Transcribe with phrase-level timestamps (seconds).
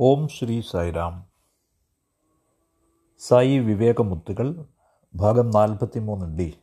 [0.00, 1.26] ഓം ശ്രീ സായിരാം.
[3.18, 4.64] സായി വിവേകമുത്തുകൾ
[5.14, 6.58] ഭാഗം നാൽപ്പത്തി മൂന്ന് ഡി.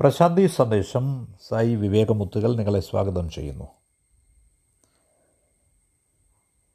[0.00, 3.64] പ്രശാന്തി സന്ദേശം സായി വിവേകമുത്തുകൾ നിങ്ങളെ സ്വാഗതം ചെയ്യുന്നു.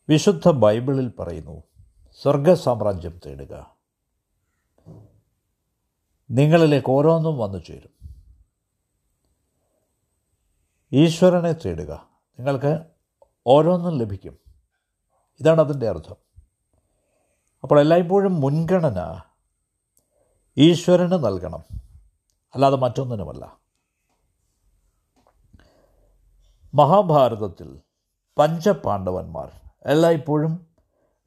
[0.10, 1.64] വിശുദ്ധ ബൈബിളിൽ പറയുന്നു
[2.22, 3.76] സ്വർഗ സാമ്രാജ്യം തേടുക.
[6.32, 8.10] നിങ്ങളിലേക്ക് ഓരോന്നും വന്നു ചേരും.
[10.94, 12.10] ഈശ്വരനെ തേടുക.
[12.40, 12.99] നിങ്ങൾക്ക്
[13.50, 14.38] ഓരോന്നും ലഭിക്കും.
[15.40, 16.16] ഇതാണ് അതിന്റെ അർത്ഥം.
[17.64, 19.22] അപ്പോൾ എല്ലായ്പ്പോഴും മുൻഗണന
[20.58, 21.64] ഈശ്വരന് നൽകണം.
[22.56, 23.58] അല്ലാതെ മറ്റൊന്നിനുമല്ല.
[26.74, 27.80] മഹാഭാരതത്തിൽ
[28.38, 29.52] പഞ്ചപാണ്ഡവന്മാർ
[29.86, 30.68] എല്ലായ്പ്പോഴും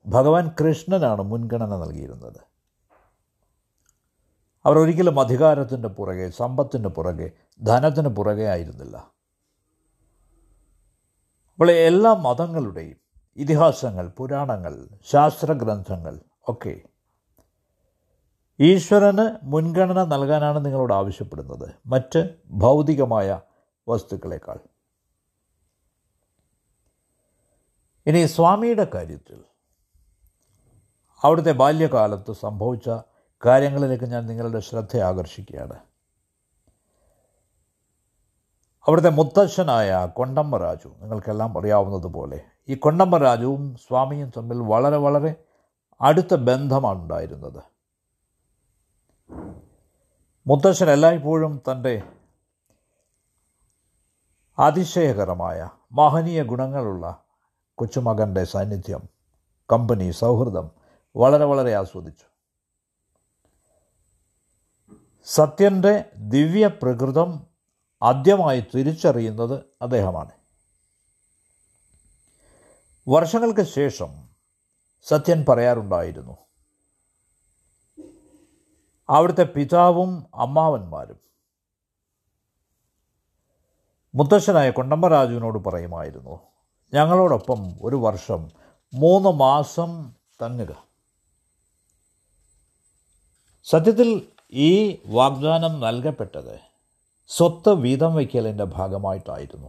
[0.06, 2.41] ഭഗവാൻ കൃഷ്ണനാണ് മുൻഗണന നൽകിയിരുന്നത്.
[4.66, 7.30] അവരൊരിക്കലും അധികാരത്തിന്റെ പുറകെ സമ്പത്തിന്റെ പുറകെ
[7.62, 9.22] ധനത്തിന് പുറകെ ആയിരുന്നില്ല.
[11.62, 12.97] അപ്പോൾ എല്ലാ മതങ്ങളുടെയും
[13.37, 16.81] ഇതിഹാസങ്ങൾ പുരാണങ്ങൾ ശാസ്ത്രഗ്രന്ഥങ്ങൾ ഒക്കെ
[18.61, 21.75] ഈശ്വരന് മുൻഗണന നൽകാനാണ് നിങ്ങളോട് ആവശ്യപ്പെടുന്നത്.
[21.86, 23.41] മറ്റ് ഭൗതികമായ
[23.89, 24.59] വസ്തുക്കളെക്കാൾ.
[28.06, 29.39] ഇനി സ്വാമിയുടെ കാര്യത്തിൽ.
[31.25, 32.89] അവിടുത്തെ ബാല്യകാലത്ത് സംഭവിച്ച
[33.47, 35.92] കാര്യങ്ങളിലേക്ക് ഞാൻ നിങ്ങളുടെ ശ്രദ്ധ ആകർഷിക്കുകയാണ്.
[38.86, 45.34] അവിടുത്തെ മുത്തശ്ശനായ കൊണ്ടമ്മ രാജു നിങ്ങൾക്കെല്ലാം അറിയാവുന്നതുപോലെ ഈ കൊണ്ടമ്മ രാജുവും സ്വാമിയും തമ്മിൽ വളരെ വളരെ
[46.00, 47.62] അടുത്ത ബന്ധമാണ് ഉണ്ടായിരുന്നത്.
[50.47, 52.02] മുത്തശ്ശൻ എല്ലായ്പ്പോഴും തന്റെ
[54.58, 57.24] അതിശയകരമായ മഹനീയ ഗുണങ്ങളുള്ള
[57.74, 59.08] കൊച്ചുമകന്റെ സാന്നിധ്യം
[59.72, 60.70] കമ്പനി സൗഹൃദം
[61.17, 62.24] വളരെ വളരെ ആസ്വദിച്ചു.
[65.24, 67.52] സത്യന്റെ ദിവ്യ പ്രകൃതം
[68.03, 70.31] ആദ്യമായി തിരിച്ചറിയുന്നത് അദ്ദേഹമാണ്.
[73.08, 74.28] വർഷങ്ങൾക്ക് ശേഷം
[75.03, 76.36] സത്യൻ പറയാറുണ്ടായിരുന്നു
[79.08, 81.20] അവിടുത്തെ പിതാവും അമ്മാവന്മാരും
[84.14, 86.40] മുത്തശ്ശനായ കൊണ്ടമ്മരാജുവിനോട് പറയുമായിരുന്നു
[86.95, 88.51] ഞങ്ങളോടൊപ്പം ഒരു വർഷം
[88.95, 90.84] മൂന്ന് മാസം തങ്ങുക.
[93.64, 96.71] സത്യത്തിൽ ഈ വാഗ്ദാനം നൽകപ്പെട്ടത്
[97.37, 99.69] സ്വത്ത് വീതം വയ്ക്കലിന്റെ ഭാഗമായിട്ടായിരുന്നു.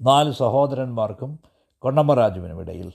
[0.00, 1.38] നാല് സഹോദരന്മാർക്കും
[1.78, 2.92] കൊണ്ടമ്മരാജുവിനും ഇടയിൽ.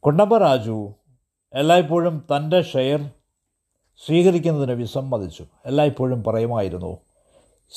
[0.00, 0.94] കൊണ്ടമ്മരാജു
[1.54, 3.10] എല്ലായ്പ്പോഴും തന്റെ ഷെയർ
[4.06, 5.46] സ്വീകരിക്കുന്നതിന് വിസമ്മതിച്ചു.
[5.66, 6.98] എല്ലായ്പ്പോഴും പറയുമായിരുന്നു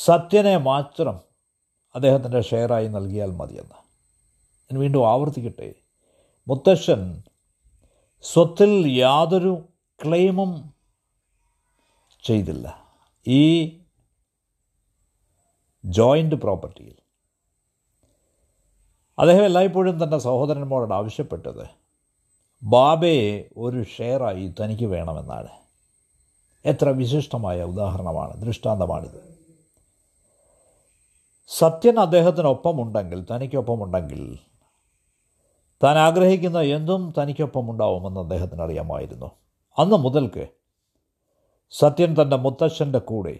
[0.06, 1.20] സത്യനെ മാത്രം
[1.96, 3.76] അദ്ദേഹത്തിന്റെ ഷെയറായി നൽകിയാൽ മതിയെന്ന്.
[4.72, 5.74] ഞാൻ വീണ്ടും ആവർത്തിക്കട്ടെ.
[6.48, 7.24] മുത്തശ്ശൻ
[8.22, 9.66] സ്വത്തിൽ യാതൊരു
[10.06, 10.81] ക്ലെയിമും
[12.24, 12.84] ചെയ്തില്ല.
[13.28, 13.78] ഈ
[15.86, 16.96] ജോയിന്റ് പ്രോപ്പർട്ടിയിൽ.
[19.20, 21.68] അദ്ദേഹം എല്ലായ്പ്പോഴും തന്റെ സഹോദരന്മാരോട് ആവശ്യപ്പെട്ടത്
[22.64, 25.48] ബാബയെ ഒരു ഷെയറായി തനിക്ക് വേണമെന്നാണ്.
[26.66, 29.32] എത്ര വിശിഷ്ടമായ ഉദാഹരണമാണ് ദൃഷ്ടാന്തമാണിത്.
[31.48, 34.40] സത്യൻ അദ്ദേഹത്തിനൊപ്പമുണ്ടെങ്കിൽ തനിക്കൊപ്പമുണ്ടെങ്കിൽ
[35.84, 39.32] താൻ ആഗ്രഹിക്കുന്ന എന്തും തനിക്കൊപ്പം ഉണ്ടാവുമെന്ന് അദ്ദേഹത്തിന് അറിയാമായിരുന്നു.
[39.78, 40.61] അന്ന് മുതൽക്ക്
[41.72, 43.40] സത്യൻ തന്റെ മുത്തശ്ശന്റെ കൂടെ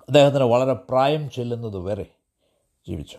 [0.00, 2.14] അദ്ദേഹത്തിന് വളരെ പ്രായം ചെല്ലുന്നത് വരെ
[2.88, 3.18] ജീവിച്ചു.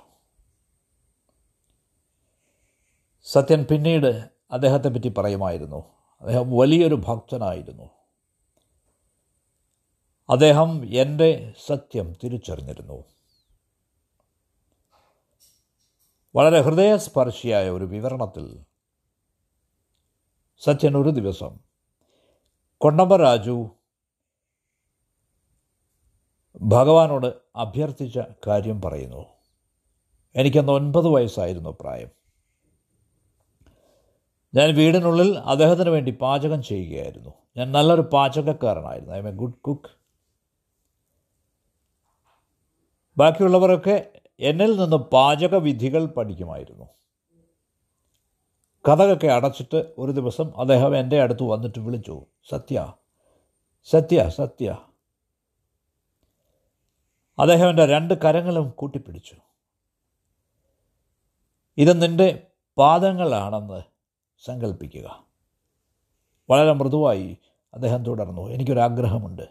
[3.24, 5.78] സത്യൻ പിന്നീട് അദ്ദേഹത്തെ പറ്റി പറയുമായിരുന്നു.
[6.22, 7.84] അദ്ദേഹം വലിയൊരു ഭക്തനായിരുന്നു.
[10.30, 13.04] അദ്ദേഹം എന്റെ സത്യം തിരിച്ചറിഞ്ഞിരുന്നു.
[16.36, 18.66] വളരെ ഹൃദയസ്പർശിയായ ഒരു വിവരണത്തിൽ
[20.64, 21.67] സത്യൻ ഒരു ദിവസം
[22.78, 23.70] കൊണ്ടമ്പരാജു
[26.62, 29.26] ഭഗവാനോട് അഭ്യർത്ഥിച്ച കാര്യം പറയുന്നു.
[30.36, 32.10] എനിക്കന്ന് ഒൻപത് വയസ്സായിരുന്നു പ്രായം.
[34.56, 37.34] ഞാൻ വീടിനുള്ളിൽ അദ്ദേഹത്തിന് വേണ്ടി പാചകം ചെയ്യുകയായിരുന്നു.
[37.58, 39.14] ഞാൻ നല്ലൊരു പാചകക്കാരനായിരുന്നു.
[39.18, 39.90] I'm a good cook.
[43.18, 46.86] ബാക്കിയുള്ളവരൊക്കെ എന്നിൽ നിന്ന് പാചകവിധികൾ പഠിക്കുമായിരുന്നു.
[48.88, 52.94] കഥകൊക്കെ അടച്ചിട്ട് ഒരു ദിവസം അദ്ദേഹം എന്റെ അടുത്ത് വന്നിട്ട് വിളിച്ചു സത്യ
[53.84, 54.78] സത്യ സത്യ.
[57.40, 59.36] അദ്ദേഹം എന്റെ രണ്ട് കരങ്ങളും കൂട്ടിപ്പിടിച്ചു.
[61.78, 62.48] ഇത് നിന്റെ
[62.78, 63.82] പാദങ്ങളാണെന്ന്
[64.46, 65.24] സങ്കല്പിക്കുക
[66.50, 67.38] വളരെ മൃദുവായി
[67.74, 69.44] അദ്ദേഹം തുടർന്നു എനിക്കൊരാഗ്രഹമുണ്ട്.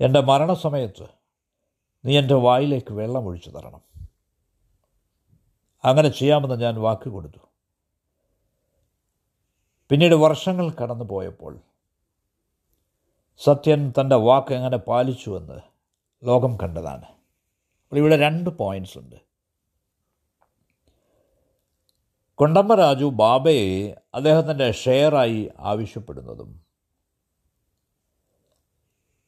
[0.00, 1.06] എന്റെ മരണസമയത്ത്
[2.04, 3.80] നീ എന്റെ വായിലേക്ക് വെള്ളം ഒഴിച്ചു തരണം.
[5.84, 7.49] അങ്ങനെ ചെയ്യാമെന്ന് ഞാൻ വാക്ക് കൊടുത്തു.
[9.90, 11.58] പിന്നീട് വർഷങ്ങൾ കടന്നു പോയപ്പോൾ
[13.38, 15.60] സത്യൻ തന്റെ വാക്ക് എങ്ങനെ പാലിച്ചുവെന്ന്
[16.24, 17.04] ലോകം കണ്ടതാണ്.
[17.92, 19.16] ഇവിടെ രണ്ട് പോയിന്റ്സ് ഉണ്ട്.
[22.34, 26.62] കൊണ്ടമ്മ രാജു ബാബയെ അദ്ദേഹത്തിന്റെ ഷെയറായി ആവശ്യപ്പെടുന്നതും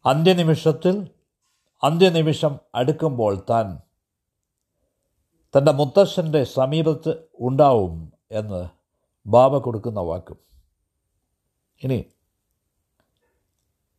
[0.06, 1.08] അന്ത്യനിമിഷത്തിൽ
[1.84, 3.78] അന്ത്യനിമിഷം അടുക്കുമ്പോൾ താൻ
[5.56, 8.68] തന്റെ മുത്തശ്ശന്റെ സമീപത്ത് ഉണ്ടാവും എന്ന്
[9.26, 10.51] ബാബ കൊടുക്കുന്ന വാക്കും.
[11.82, 12.04] ഇനി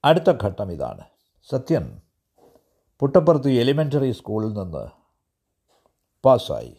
[0.05, 1.03] അടുത്ത ഘട്ടം ഇതാണ്.
[1.49, 2.01] സത്യൻ
[2.99, 4.87] പുട്ടപ്പുറത്ത് എലിമെന്ററി സ്കൂളിൽ നിന്ന്
[6.25, 6.77] പാസ്സായി.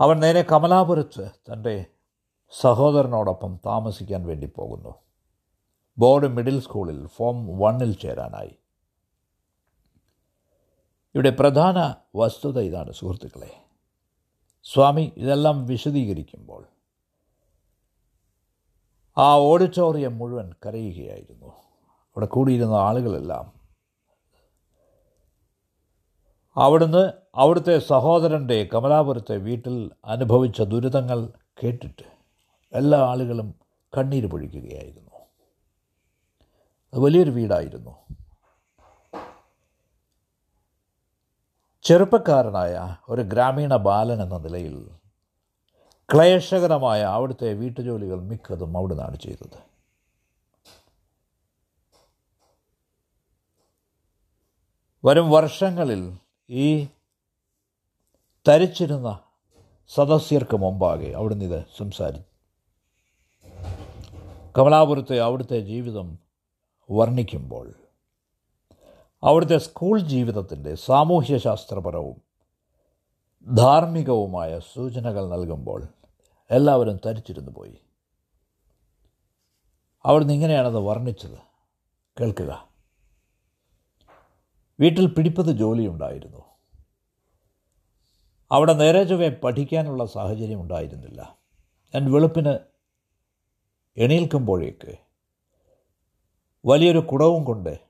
[0.00, 1.86] അവൻ നേരെ കമലാപുരത്ത് തന്റെ
[2.60, 4.94] സഹോദരനോടൊപ്പം താമസിക്കാൻ വേണ്ടി പോകുന്നു.
[5.98, 8.58] ബോർഡ് മിഡിൽ സ്കൂളിൽ ഫോം വണ്ണിൽ ചേരാനായി.
[11.14, 13.64] ഇവിടെ പ്രധാന വസ്തുത ഇതാണ് സുഹൃത്തുക്കളെ.
[14.62, 16.66] സ്വാമി ഇതെല്ലാം വിശദീകരിക്കുമ്പോൾ
[19.18, 21.46] ആ ഓഡിറ്റോറിയം മുഴുവൻ കരയുകയായിരുന്നു.
[21.46, 23.52] അവിടെ കൂടിയിരുന്ന ആളുകളെല്ലാം.
[26.56, 31.28] അവിടുന്ന് അവിടുത്തെ സഹോദരന്റെ കമലാപുരത്തെ വീട്ടിൽ അനുഭവിച്ച ദുരിതങ്ങൾ
[31.64, 32.02] കേട്ടിട്ട്
[32.72, 33.54] എല്ലാ ആളുകളും
[33.98, 35.10] കണ്ണീര് പൊഴിക്കുകയായിരുന്നു.
[36.94, 37.96] അത് വലിയൊരു വീടായിരുന്നു.
[41.82, 44.90] ചെറുപ്പക്കാരനായ ഒരു ഗ്രാമീണ ബാലൻ എന്ന നിലയിൽ
[46.08, 49.58] ക്ലേശകരമായ അവിടുത്തെ വീട്ടുജോലികൾ മിക്കതും അവിടുന്നാണ് ചെയ്തത്.
[55.04, 56.12] വരും വർഷങ്ങളിൽ
[56.50, 56.88] ഈ
[58.46, 59.20] തരിച്ചിരുന്ന
[59.90, 62.24] സദസ്യർക്ക് മുമ്പാകെ അവിടുന്ന് ഇത് സംസാരിച്ചു
[64.58, 66.18] കമലാപുരത്തെ അവിടുത്തെ ജീവിതം
[66.90, 67.66] വർണിക്കുമ്പോൾ
[69.22, 72.16] അവിടുത്തെ സ്കൂൾ ജീവിതത്തിന്റെ സാമൂഹ്യശാസ്ത്രപരവും
[73.46, 75.80] ധാർമ്മികവുമായ സൂചനകൾ നൽകുമ്പോൾ
[76.50, 77.78] എല്ലാവരും തരിച്ചിരുന്നു പോയി.
[80.04, 81.38] അവിടുന്ന് ഇങ്ങനെയാണത് വർണിച്ചത്.
[82.20, 82.68] കേൾക്കുക.
[84.80, 86.44] വീട്ടിൽ പിടിപ്പത് ജോലിയുണ്ടായിരുന്നു.
[88.52, 91.38] അവിടെ നേരെ ചൊവ്വെ പഠിക്കാനുള്ള സാഹചര്യം ഉണ്ടായിരുന്നില്ല.
[91.94, 92.58] ഞാൻ വെളുപ്പിന്
[93.96, 94.98] എണീൽക്കുമ്പോഴേക്ക്
[96.66, 97.80] വലിയൊരു കുടവും കൊണ്ട്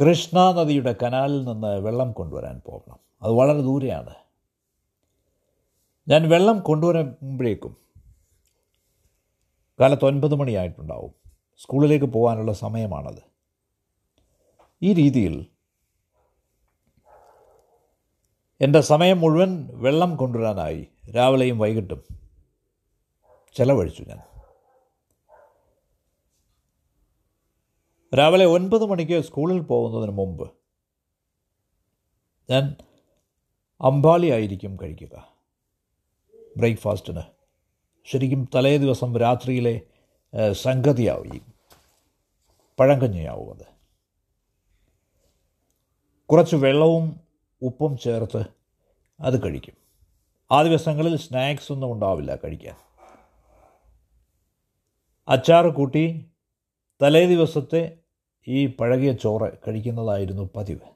[0.00, 2.98] കൃഷ്ണ നദിയുടെ കനാലിൽ നിന്ന് വെള്ളം കൊണ്ടുവരാൻ പോകണം.
[3.22, 4.14] അത് വളരെ ദൂരെയാണ്.
[6.10, 7.76] ഞാൻ വെള്ളം കൊണ്ടുവരുമ്പോഴേക്കും
[9.80, 11.14] കാലത്ത് ഒൻപത് മണിയായിട്ടുണ്ടാവും.
[11.58, 13.22] സ്കൂളിലേക്ക് പോകാനുള്ള സമയമാണത്.
[14.82, 15.46] ഈ രീതിയിൽ
[18.60, 22.02] എന്റെ സമയം മുഴുവൻ വെള്ളം കൊണ്ടുവരാനായി രാവിലെയും വൈകിട്ടും
[23.56, 24.18] ചിലവഴിച്ചു ഞാൻ.
[28.16, 30.52] രാവിലെ ഒൻപത് മണിക്ക് സ്കൂളിൽ പോകുന്നതിന് മുമ്പ്
[32.50, 32.74] ഞാൻ
[33.80, 35.29] അമ്പാളി ആയിരിക്കും കഴിക്കുക.
[36.56, 37.22] ബ്രേക്ക്ഫാസ്റ്റിന്.
[38.04, 39.80] ശരിക്കും തലേ ദിവസം രാത്രിയിലെ
[40.52, 41.40] സംഗതിയാവും ഈ
[42.78, 43.66] പഴങ്കഞ്ഞിയാവും അത്
[46.26, 47.20] കുറച്ച് വെള്ളവും
[47.62, 48.44] ഉപ്പും ചേർത്ത്
[49.20, 49.76] അത് കഴിക്കും.
[50.52, 52.76] ആ ദിവസങ്ങളിൽ സ്നാക്സ് ഒന്നും ഉണ്ടാവില്ല കഴിക്കാൻ.
[55.28, 56.30] അച്ചാറ് കൂട്ടി
[57.02, 57.98] തലേ ദിവസത്തെ
[58.48, 60.86] ഈ പഴകിയ ചോറ് കഴിക്കുന്നതായിരുന്നു പതിവ്.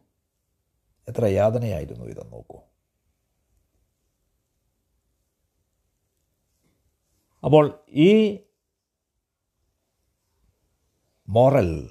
[1.08, 2.58] എത്ര യാതനയായിരുന്നു ഇതെന്ന് നോക്കൂ.
[7.44, 8.38] അപ്പോൾ ഈ
[11.28, 11.90] മോറൽ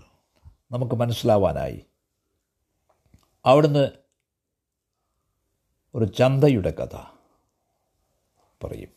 [0.72, 1.86] നമുക്ക് മനസ്സിലാവാനായി
[3.46, 3.92] അവിടുന്ന്
[5.96, 6.96] ഒരു ചന്തയുടെ കഥ
[8.64, 8.90] പറയും.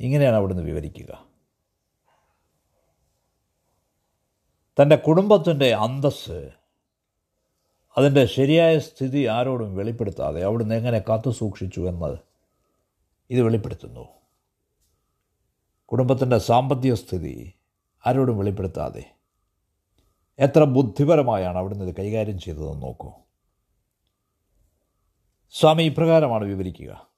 [0.00, 1.26] ഇങ്ങനെയാണ് അവിടുന്ന് വിവരിക്കുക.
[4.82, 6.50] തന്റെ കുടുംബത്തിന്റെ അന്തസ്
[7.96, 12.18] അതിന്റെ ശരിയായ സ്ഥിതി ആരോടും വെളിപ്പെടുത്താതെ അവിടുന്ന് എങ്ങനെ കാത്തു സൂക്ഷിച്ചു എന്നത്
[13.30, 14.17] ഇത് വെളിപ്പെടുത്തുന്നു.
[15.92, 17.54] കുടുംബത്തിന്റെ സാമ്പത്തിക സ്ഥിതി
[18.06, 19.14] ആരോടും വെളിപ്പെടുത്താതെ
[20.38, 23.10] എത്ര ബുദ്ധിപരമായാണ് അവിടുന്ന് ഇത് കൈകാര്യം ചെയ്തതെന്ന് നോക്കൂ.
[25.50, 27.08] സ്വാമി ഇപ്രകാരമാണ് വിവരിക്കുക.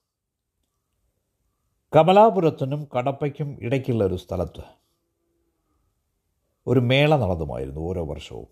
[1.96, 4.62] കമലാപുരത്തിനും കടപ്പയ്ക്കും ഇടയ്ക്കുള്ള ഒരു സ്ഥലത്ത്
[6.66, 8.46] ഒരു മേള നടന്നുമായിരുന്നു ഓരോ വർഷവും.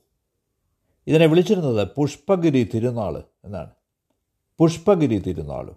[1.06, 3.70] ഇതിനെ വിളിച്ചിരുന്നത് പുഷ്പഗിരി തിരുനാൾ എന്നാണ്.
[4.58, 5.74] പുഷ്പഗിരി തിരുനാൾ.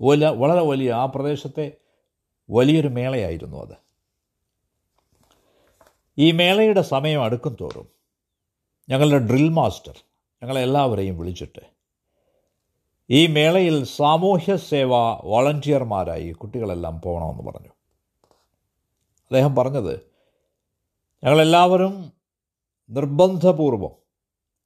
[0.00, 1.76] വലിയ വളരെ വലിയ ആ പ്രദേശത്തെ
[2.50, 3.76] വലിയൊരു മേളയായിരുന്നു അത്.
[6.18, 7.88] ഈ മേളയുടെ സമയം അടുക്കും തോറും
[8.88, 9.94] ഞങ്ങളുടെ ഡ്രിൽ മാസ്റ്റർ
[10.42, 11.60] ഞങ്ങളെല്ലാവരെയും വിളിച്ചിട്ട്
[13.10, 14.90] ഈ മേളയിൽ സാമൂഹ്യ സേവ
[15.24, 17.68] വോളണ്ടിയർമാരായി കുട്ടികളെല്ലാം പോകണമെന്ന് പറഞ്ഞു.
[19.20, 20.00] അദ്ദേഹം പറഞ്ഞത്
[21.24, 22.12] ഞങ്ങളെല്ലാവരും
[22.90, 23.90] നിർബന്ധപൂർവം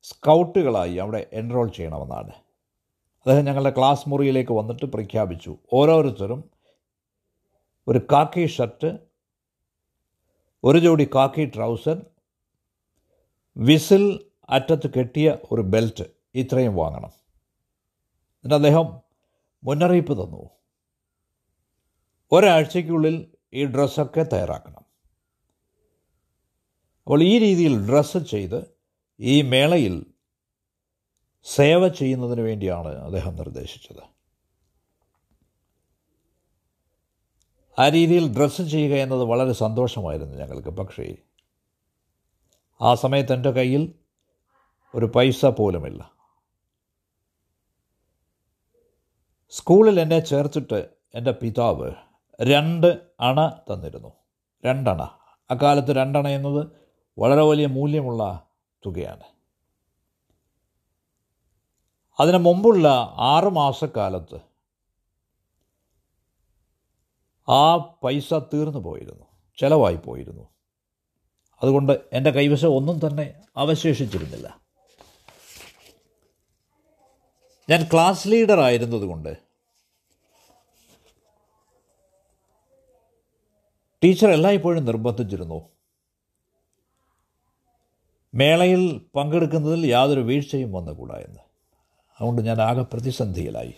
[0.03, 2.31] സ്കൗട്ടുകളായി അവിടെ എൻറോൾ ചെയ്യണമെന്നാണ്.
[2.31, 5.57] അദ്ദേഹം ഞങ്ങളുടെ ക്ലാസ് മുറിയിലേക്ക് വന്നിട്ട് പ്രഖ്യാപിച്ചു.
[5.73, 6.54] ഓരോരുത്തരും
[7.89, 8.99] ഒരു കാക്കി ഷർട്ട്
[10.65, 12.07] ഒരു ജോഡി കാക്കി ട്രൗസർ
[13.57, 17.09] വിസിൽ അറ്റത്ത് കെട്ടിയ ഒരു ബെൽറ്റ് ഇത്രയും വാങ്ങണം.
[17.09, 19.01] എന്നിട്ട് അദ്ദേഹം
[19.65, 20.51] മുന്നറിയിപ്പ് തന്നു.
[22.33, 24.85] ഒരാഴ്ചയ്ക്കുള്ളിൽ ഈ ഡ്രസ്സൊക്കെ തയ്യാറാക്കണം.
[27.03, 28.75] അപ്പോൾ ഈ രീതിയിൽ ഡ്രസ്സ് ചെയ്ത്
[29.21, 30.07] ഈ മേളയിൽ
[31.45, 34.14] സേവ ചെയ്യുന്നതിന് വേണ്ടിയാണ് അദ്ദേഹം നിർദ്ദേശിച്ചത്.
[37.79, 40.69] ആ രീതിയിൽ ഡ്രസ്സ് ചെയ്യുക എന്നത് വളരെ സന്തോഷമായിരുന്നു ഞങ്ങൾക്ക്.
[40.69, 41.17] പക്ഷേ
[42.81, 43.95] ആ സമയത്ത് എന്റെ കയ്യിൽ
[44.95, 46.13] ഒരു പൈസ പോലുമില്ല.
[49.51, 51.93] സ്കൂളിൽ എന്നെ ചേർത്തിട്ട് എന്റെ പിതാവ്
[52.43, 54.13] രണ്ട് അണ തന്നിരുന്നു.
[54.67, 55.09] രണ്ടണ.
[55.51, 56.67] അക്കാലത്ത് രണ്ടണ എന്നത്
[57.19, 58.47] വളരെ വലിയ മൂല്യമുള്ള
[58.87, 59.23] തുകയാണ്.
[62.21, 64.54] അതിനു മുമ്പുള്ള ആറ് മാസക്കാലത്ത്
[67.49, 69.25] ആ പൈസ തീർന്നു പോയിരുന്നു.
[69.57, 70.49] ചിലവായി പോയിരുന്നു.
[71.63, 74.61] അതുകൊണ്ട് എന്റെ കൈവശം ഒന്നും തന്നെ അവശേഷിച്ചിരുന്നില്ല.
[77.71, 79.37] ഞാൻ ക്ലാസ് ലീഡർ ആയിരുന്നതുകൊണ്ട്
[84.05, 85.69] ടീച്ചർ എല്ലായ്പ്പോഴും നിർബന്ധിച്ചിരുന്നു.
[88.35, 91.39] മേളയിൽ പങ്കെടുക്കുന്നതിൽ യാതൊരു വീഴ്ചയും വന്നുകൂടാ എന്ന്.
[92.21, 93.75] അതുകൊണ്ട് ഞാൻ ആകെ പ്രതിസന്ധിയിലായി.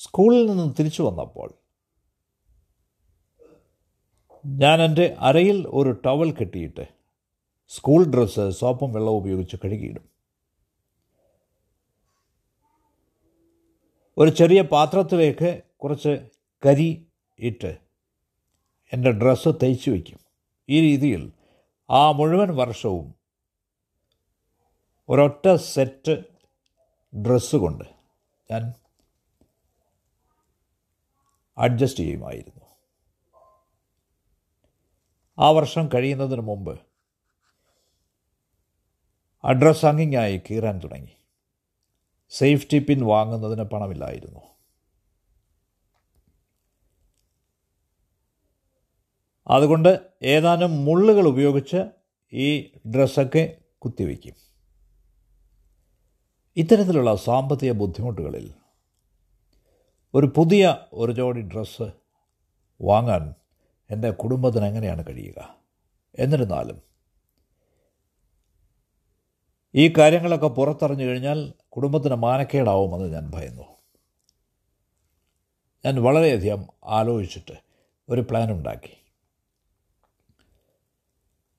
[0.00, 1.54] സ്കൂളിൽ നിന്ന് തിരിച്ചു വന്നപ്പോൾ
[4.46, 6.88] ഞാൻ എന്റെ അരയിൽ ഒരു ടവൽ കെട്ടിയിട്ട്
[7.68, 10.10] സ്കൂൾ ഡ്രസ്സ് സോപ്പും വെള്ളവും ഉപയോഗിച്ച് കഴുകിയിടും.
[14.18, 16.30] ഒരു ചെറിയ പാത്രത്തിലേക്ക് കുറച്ച്
[16.66, 17.06] കരി
[17.38, 17.78] ഇട്ട്
[18.92, 20.18] എന്റെ ഡ്രസ്സ് തയ്ച്ചു വയ്ക്കും.
[20.68, 21.32] ഈ രീതിയിൽ
[21.90, 23.14] ആ മുഴുവൻ വർഷവും
[25.08, 26.24] ഒരൊറ്റ സെറ്റ്
[27.16, 27.84] ഡ്രസ്സ് കൊണ്ട്
[28.50, 28.74] ഞാൻ
[31.60, 32.64] അഡ്ജസ്റ്റ് ചെയ്യുമായിരുന്നു.
[35.38, 36.80] ആ വർഷം കഴിയുന്നതിന് മുമ്പ്
[39.44, 41.16] അഡ്രസ് ഹങ്ങിങ്ങായി കീറാൻ തുടങ്ങി.
[42.30, 44.40] സേഫ്റ്റി പിൻ വാങ്ങുന്നതിന് പണമില്ലായിരുന്നു.
[49.48, 51.90] അതുകൊണ്ട് ഏതാനും മുള്ളുകൾ ഉപയോഗിച്ച്
[52.32, 54.34] ഈ ഡ്രസ്സൊക്കെ കുത്തിവെക്കും.
[56.56, 58.59] ഇത്തരത്തിലുള്ള സാമ്പത്തിക ബുദ്ധിമുട്ടുകളിൽ
[60.14, 61.90] ഒരു പുതിയ ഒരു ജോഡി ഡ്രസ്സ്
[62.82, 63.34] വാങ്ങാൻ
[63.90, 65.56] എന്റെ കുടുംബത്തിന് എങ്ങനെയാണ് കഴിയുക?
[66.18, 66.82] എന്നിരുന്നാലും
[69.74, 73.62] ഈ കാര്യങ്ങളൊക്കെ പുറത്തറിഞ്ഞു കഴിഞ്ഞാൽ കുടുംബത്തിന് മാനക്കേടാവുമെന്ന് ഞാൻ ഭയന്നു.
[75.84, 77.54] ഞാൻ വളരെയധികം ആലോചിച്ചിട്ട്
[78.08, 78.96] ഒരു പ്ലാൻ ഉണ്ടാക്കി.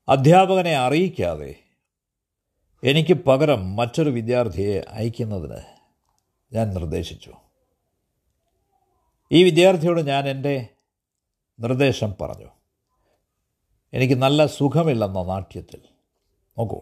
[0.10, 1.56] അധ്യാപകനെ അറിയിക്കാതെ
[2.84, 5.62] എനിക്ക് പകരം മറ്റൊരു വിദ്യാർത്ഥിയെ അയക്കുന്നതിന്
[6.54, 7.34] ഞാൻ നിർദ്ദേശിച്ചു.
[9.32, 10.68] ഈ വിദ്യാർത്ഥിയോട് ഞാൻ എന്റെ
[11.60, 12.48] നിർദ്ദേശം പറഞ്ഞു.
[13.94, 15.82] എനിക്ക് നല്ല സുഖമില്ലെന്ന നാട്യത്തിൽ.
[16.58, 16.82] നോക്കൂ.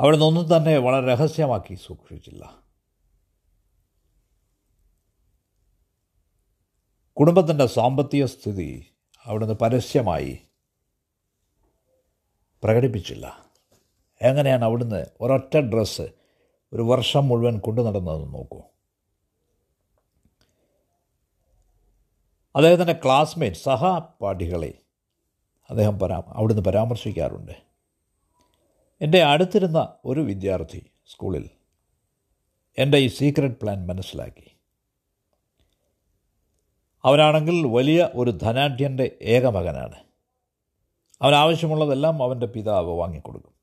[0.00, 2.58] അവിടെ നിന്നൊന്നും തന്നെ വളരെ രഹസ്യമാക്കി സൂക്ഷിച്ചില്ല.
[7.18, 8.86] കുടുംബത്തിന്റെ സാമ്പത്തിക സ്ഥിതി
[9.24, 10.38] അവിടുന്ന് പരസ്യമായി
[12.62, 13.46] പ്രകടിപ്പിച്ചില്ല.
[14.22, 16.02] എങ്ങനെയാണ് അവിടുന്ന് ഒരൊറ്റ ഡ്രസ്സ്
[16.72, 18.62] ഒരു വർഷം മുഴുവൻ കൊണ്ടു നടന്നതെന്ന് നോക്കൂ.
[22.56, 24.78] അദ്ദേഹത്തിന്റെ ക്ലാസ്മേറ്റ് സഹപാഠികളെ
[25.70, 27.52] അദ്ദേഹം പരാ അവിടുന്ന് പരാമർശിക്കാറുണ്ട്.
[29.00, 31.50] എന്റെ അടുത്തിരുന്ന ഒരു വിദ്യാർത്ഥി സ്കൂളിൽ
[32.78, 34.56] എന്റെ ഈ സീക്രട്ട് പ്ലാൻ മനസ്സിലാക്കി.
[37.04, 39.96] അവനാണെങ്കിൽ വലിയ ഒരു ധനാഢ്യന്റെ ഏകമകനാണ്
[41.22, 43.54] അവൻ ആവശ്യമുള്ളതെല്ലാം അവന്റെ പിതാവ് വാങ്ങിക്കൊടുക്കും.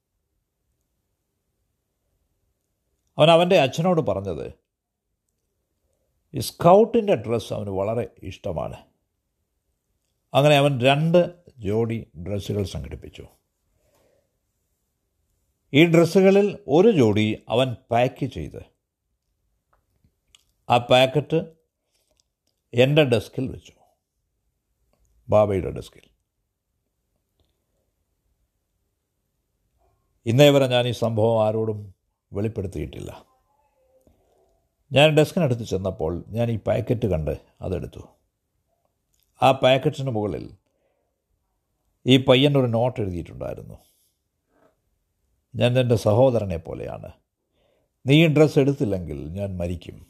[3.18, 4.63] അവൻ അവന്റെ അച്ഛനോട് പറഞ്ഞത്
[6.36, 8.78] ഈ സ്കൗട്ടിന്റെ ഡ്രസ്സ് അവന് വളരെ ഇഷ്ടമാണ്.
[10.34, 13.28] അങ്ങനെ അവൻ രണ്ട് ജോഡി ഡ്രസ്സുകൾ സംഘടിപ്പിച്ചു.
[15.74, 18.66] ഈ ഡ്രസ്സുകളിൽ ഒരു ജോഡി അവൻ പാക്ക് ചെയ്ത്.
[20.70, 21.54] ആ പാക്കറ്റ്
[22.74, 23.74] എന്റെ ഡെസ്കിൽ വെച്ചു.
[25.30, 26.02] ബാബയുടെ ഡെസ്കിൽ.
[30.26, 31.96] ഇന്നേ വരെ ഞാൻ ഈ സംഭവം ആരോടും
[32.34, 33.33] വെളിപ്പെടുത്തിയിട്ടില്ല.
[34.94, 38.00] ഞാൻ ഡെസ്കിനടുത്ത് ചെന്നപ്പോൾ ഞാൻ ഈ പാക്കറ്റ് കണ്ട് അതെടുത്തു.
[39.42, 40.56] ആ പാക്കറ്റിന് മുകളിൽ
[42.06, 43.74] ഈ പയ്യന്റെ ഒരു നോട്ട് എഴുതിയിട്ടുണ്ടായിരുന്നു.
[45.56, 47.12] ഞാൻ എന്റെ സഹോദരനെ പോലെയാണ്.
[48.06, 50.08] നീ ഡ്രസ്സ് എടുത്തില്ലെങ്കിൽ ഞാൻ മരിക്കും.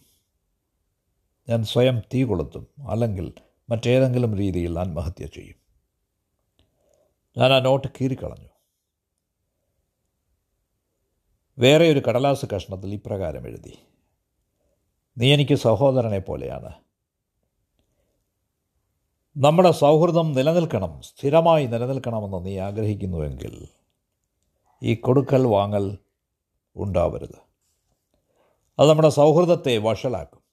[1.49, 3.33] ഞാൻ സ്വയം തീ കൊളുത്തും അല്ലെങ്കിൽ
[3.69, 5.55] മറ്റേതെങ്കിലും രീതിയിൽ ആത്മഹത്യ ചെയ്യും.
[7.37, 8.49] ഞാൻ ആ നോട്ട് കീറിക്കളഞ്ഞു.
[11.59, 13.77] വേറെ ഒരു കടലാസ് കഷ്ണത്തിൽ ഇപ്രകാരം എഴുതി.
[15.17, 16.73] നീ എനിക്ക് സഹോദരനെ പോലെയാണ്.
[19.37, 23.67] നമ്മുടെ സൗഹൃദം നിലനിൽക്കണം സ്ഥിരമായി നിലനിൽക്കണമെന്ന് നീ ആഗ്രഹിക്കുന്നുവെങ്കിൽ
[24.83, 25.97] ഈ കൊടുക്കൽ വാങ്ങൽ
[26.75, 27.35] ഉണ്ടാവരുത്.
[28.79, 30.43] അത് നമ്മുടെ സൗഹൃദത്തെ വഷളാക്കും.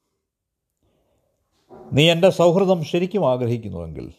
[1.93, 4.12] നീ എന്റെ സൗഹൃദം ശരിക്കും ആഗ്രഹിക്കുന്നുവെങ്കിൽ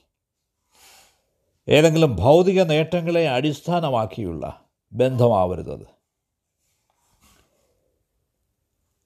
[1.69, 6.00] ഏതെങ്കിലും ഭൗതിക നേട്ടങ്ങളെ അടിസ്ഥാനമാക്കിയുള്ള ബന്ധമാവരുതത്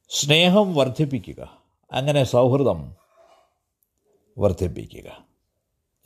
[0.10, 1.64] സ്നേഹം വർദ്ധിപ്പിക്കുക.
[1.92, 2.96] അങ്ങനെ സൗഹൃദം
[4.38, 5.26] വർദ്ധിപ്പിക്കുക.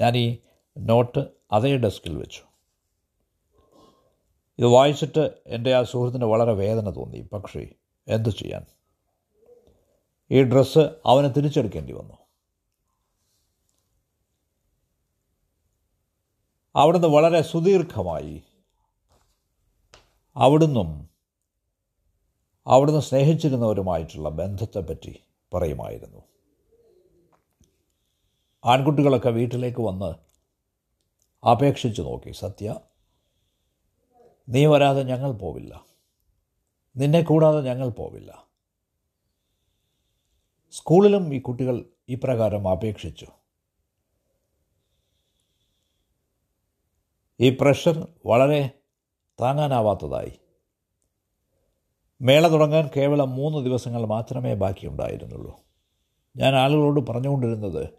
[0.01, 0.37] ഞാൻ ഈ
[0.77, 2.41] നോട്ട് അതേ ഡെസ്കിൽ വെച്ചു.
[4.59, 7.21] ഇത് വായിച്ചിട്ട് എന്റെ ആ സുഹൃത്തിന് വളരെ വേദന തോന്നി.
[7.21, 7.67] പക്ഷേ
[8.07, 8.65] എന്ത് ചെയ്യാൻ?
[10.31, 12.13] ഈ ഡ്രസ്സ് അവന് തിരിച്ചെടുക്കേണ്ടി വന്നു.
[16.75, 18.43] അവിടുന്ന് വളരെ സുദീർഘമായി
[20.35, 21.08] അവിടുന്നും
[22.69, 25.23] അവിടുന്ന് സ്നേഹിച്ചിരുന്നവരുമായിട്ടുള്ള ബന്ധത്തെപ്പറ്റി
[25.53, 26.23] പറയുമായിരുന്നു.
[28.65, 30.15] ആൺകുട്ടികളൊക്കെ വീട്ടിലേക്ക് വന്ന്
[31.47, 32.75] അപേക്ഷിച്ചു നോക്കി സത്യ
[34.49, 35.85] നീ വരാതെ ഞങ്ങൾ പോവില്ല.
[36.97, 38.47] നിന്നെ കൂടാതെ ഞങ്ങൾ പോവില്ല.
[40.71, 43.27] സ്കൂളിലും ഈ കുട്ടികൾ ഇപ്രകാരം അപേക്ഷിച്ചു.
[47.39, 48.69] ഈ പ്രഷർ വളരെ
[49.41, 50.39] താങ്ങാനാവാത്തതായി.
[52.21, 55.59] മേള തുടങ്ങാൻ കേവലം മൂന്ന് ദിവസങ്ങൾ മാത്രമേ ബാക്കിയുണ്ടായിരുന്നുള്ളൂ.
[56.37, 57.89] ഞാൻ ആളുകളോട് പറഞ്ഞുകൊണ്ടിരുന്നത്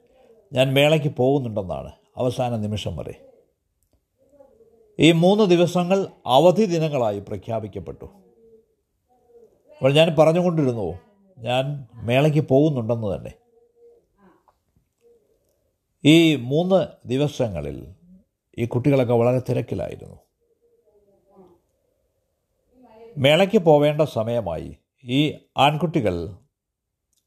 [0.52, 3.14] ഞാൻ മേളയ്ക്ക് പോകുന്നുണ്ടെന്നാണ് അവസാന നിമിഷം വരെ.
[4.98, 8.04] ഈ മൂന്ന് ദിവസങ്ങൾ അവധി ദിനങ്ങളായി പ്രഖ്യാപിക്കപ്പെട്ടു.
[9.76, 10.98] അപ്പോൾ ഞാൻ പറഞ്ഞുകൊണ്ടിരുന്നു
[11.38, 13.32] ഞാൻ മേളയ്ക്ക് പോകുന്നുണ്ടെന്ന് തന്നെ.
[16.04, 17.94] ഈ മൂന്ന് ദിവസങ്ങളിൽ
[18.58, 20.29] ഈ കുട്ടികളൊക്കെ വളരെ തിരക്കിലായിരുന്നു.
[23.16, 24.76] മേളയ്ക്ക് പോവേണ്ട സമയമായി.
[25.04, 26.36] ഈ ആൺകുട്ടികൾ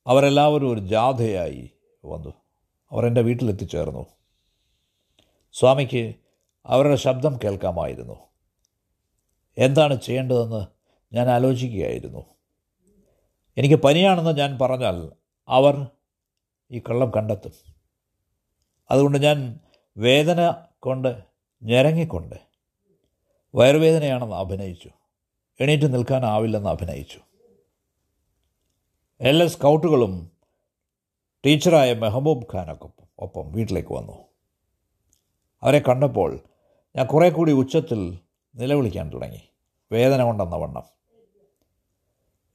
[0.07, 1.69] അവരെല്ലാവരും ഒരു ജാഥയായി
[2.05, 2.33] വന്നു.
[2.91, 4.05] അവർ എന്റെ വീട്ടിലെത്തിച്ചേർന്നു.
[5.53, 6.13] സ്വാമിക്ക്
[6.65, 8.19] അവരുടെ ശബ്ദം കേൾക്കാമായിരുന്നു.
[9.57, 10.65] എന്താണ് ചെയ്യേണ്ടതെന്ന്
[11.15, 12.25] ഞാൻ ആലോചിക്കുകയായിരുന്നു.
[13.58, 15.12] എനിക്ക് പനിയാണെന്ന് ഞാൻ പറഞ്ഞാൽ
[15.47, 15.88] അവർ
[16.71, 17.51] ഈ കള്ളം കണ്ടെത്തും.
[18.91, 19.60] അതുകൊണ്ട് ഞാൻ
[19.97, 21.23] വേദന കൊണ്ട്
[21.63, 22.36] ഞരങ്ങിക്കൊണ്ട്
[23.55, 24.89] വയറുവേദനയാണെന്ന് അഭിനയിച്ചു.
[25.59, 27.19] എണീറ്റ് നിൽക്കാനാവില്ലെന്ന് അഭിനയിച്ചു.
[29.21, 30.31] എല്ലാ സ്കൗട്ടുകളും
[31.45, 32.89] ടീച്ചറായ മെഹബൂബ് ഖാനൊക്കെ
[33.19, 34.13] ഒപ്പം വീട്ടിലേക്ക് വന്നു.
[35.63, 36.39] അവരെ കണ്ടപ്പോൾ
[36.95, 38.19] ഞാൻ കുറേ കൂടി ഉച്ചത്തിൽ
[38.55, 39.41] നിലവിളിക്കാൻ തുടങ്ങി.
[39.91, 40.83] വേദന കൊണ്ടെന്ന വണ്ണം.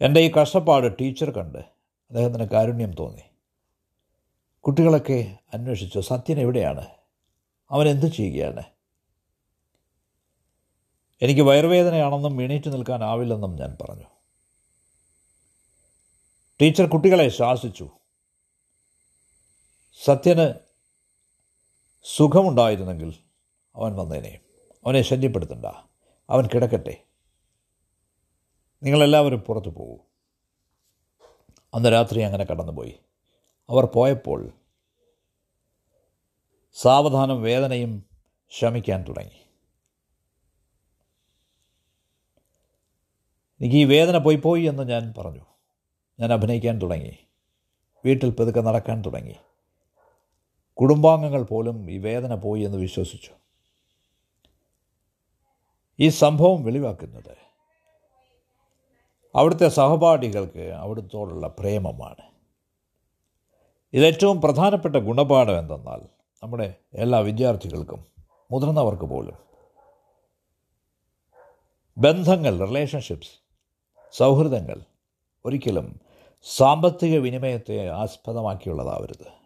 [0.00, 3.22] എന്റെ ഈ കഷ്ടപ്പാട് ടീച്ചർ കണ്ട് അദ്ദേഹത്തിന് കാരുണ്യം തോന്നി.
[4.60, 6.86] കുട്ടികളൊക്കെ അന്വേഷിച്ചു സത്യൻ എവിടെയാണ്?
[7.70, 8.62] അവൻ എന്ത് ചെയ്യുകയാണ്?
[11.22, 14.04] എനിക്ക് വയറുവേദനയാണെന്നും എണീറ്റ് നിൽക്കാനാവില്ലെന്നും ഞാൻ പറഞ്ഞു.
[16.62, 17.90] ടീച്ചർ കുട്ടികളെ ശാസിച്ചു.
[20.04, 20.54] സത്യന്
[22.16, 23.14] സുഖമുണ്ടായിരുന്നെങ്കിൽ
[23.76, 24.40] അവൻ വന്നേനെ.
[24.86, 25.66] അവനെ ശല്യപ്പെടുത്തണ്ട.
[26.30, 27.04] അവൻ കിടക്കട്ടെ.
[28.82, 29.98] നിങ്ങളെല്ലാവരും പുറത്തു പോകൂ.
[31.74, 32.98] അന്ന് രാത്രി അങ്ങനെ കടന്നുപോയി.
[33.70, 34.50] അവർ പോയപ്പോൾ
[36.74, 38.04] സാവധാനം വേദനയും
[38.50, 39.37] ശമിക്കാൻ തുടങ്ങി.
[43.60, 45.40] എനിക്ക് ഈ വേദന പോയി പോയി എന്ന് ഞാൻ പറഞ്ഞു.
[46.20, 47.18] ഞാൻ അഭിനയിക്കാൻ തുടങ്ങി.
[48.04, 49.34] വീട്ടിൽ പെതുക്കെ നടക്കാൻ തുടങ്ങി.
[50.74, 53.30] കുടുംബാംഗങ്ങൾ പോലും ഈ വേദന പോയി എന്ന് വിശ്വസിച്ചു.
[56.00, 57.36] ഈ സംഭവം വെളിവാക്കുന്നത്
[59.34, 62.28] അവിടുത്തെ സഹപാഠികൾക്ക് അവിടുത്തോടുള്ള പ്രേമമാണ്.
[63.92, 66.00] ഇതേറ്റവും പ്രധാനപ്പെട്ട ഗുണപാഠം എന്തെന്നാൽ
[66.42, 68.06] നമ്മുടെ എല്ലാ വിദ്യാർത്ഥികൾക്കും
[68.50, 69.34] മുതിർന്നവർക്ക് പോലും
[71.98, 73.47] ബന്ധങ്ങൾ റിലേഷൻഷിപ്സ്
[74.12, 74.80] സൗഹൃദങ്ങൾ
[75.44, 76.00] ഒരിക്കലും
[76.42, 79.38] സാമ്പത്തിക വിനിമയത്തെ ആസ്പദമാക്കിയുള്ളതാവരുത്.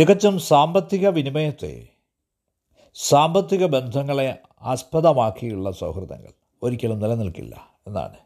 [0.00, 1.88] തികച്ചും സാമ്പത്തിക വിനിമയത്തെ
[2.94, 8.16] സാമ്പത്തിക ബന്ധങ്ങളെ ആസ്പദമാക്കിയുള്ള സൗഹൃദങ്ങൾ ഒരിക്കലും നിലനിൽക്കില്ല എന്നാണ്.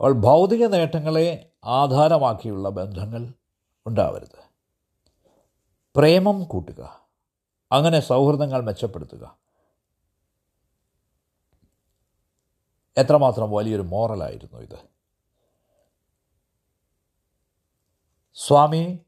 [0.00, 3.32] അവൾ ഭൗതിക നേട്ടങ്ങളെ ആധാരമാക്കിയുള്ള ബന്ധങ്ങൾ
[3.86, 4.50] ഉണ്ടാവരുത്.
[5.96, 6.99] പ്രേമം കൂട്ടുക
[7.72, 9.36] അങ്ങനെ സൗഹൃദങ്ങൾ മെച്ചപ്പെടുത്തുക.
[12.98, 14.78] എത്രമാത്രം വലിയൊരു മോറലായിരുന്നു ഇത്.
[18.34, 18.98] സ്വാമി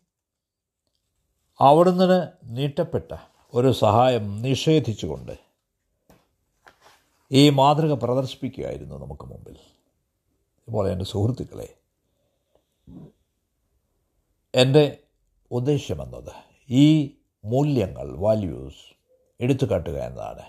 [1.61, 3.16] അവിടുന്ന് നീട്ടപ്പെട്ട
[3.55, 5.38] ഒരു സഹായം നിഷേധിച്ചുകൊണ്ട്
[7.33, 9.59] ഈ മാതൃക പ്രദർശിപ്പിക്കുകയായിരുന്നു നമുക്ക് മുമ്പിൽ.
[10.68, 11.75] ഇപ്പോൾ എന്റെ സുഹൃത്തുക്കളെ
[14.55, 15.03] എന്റെ
[15.51, 16.33] ഉദ്ദേശ്യമെന്നത്
[16.70, 18.96] ഈ മൂല്യങ്ങൾ വാല്യൂസ്
[19.40, 20.42] എടുത്തു കാട്ടുക എന്നതാണ്.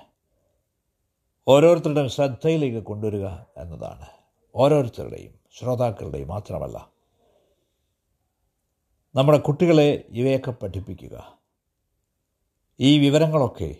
[1.47, 3.27] ഓരോരുത്തരുടെയും ശ്രദ്ധയിലേക്ക് കൊണ്ടുവരിക
[3.58, 4.06] എന്നതാണ്.
[4.56, 6.89] ഓരോരുത്തരുടെയും ശ്രോതാക്കളുടെയും മാത്രമല്ല.
[9.15, 11.39] നമ്മുടെ കുട്ടികളെ ഇവയൊക്കെ പഠിപ്പിക്കുക.
[12.79, 13.75] ഈ വിവരങ്ങളൊക്കെ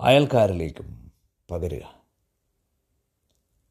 [0.00, 1.12] അയൽക്കാരിലേക്കും
[1.50, 2.02] പകരുക.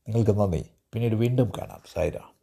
[0.08, 0.70] നിങ്ങൾക്ക് നന്ദി.
[0.94, 1.82] പിന്നീട് വീണ്ടും കാണാം.
[1.94, 2.35] സായിരാം.